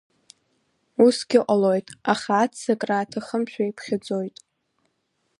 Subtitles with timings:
[1.05, 4.35] Усгьы ҟалоит, аха аццакра аҭахымшәа иԥхьаӡоит.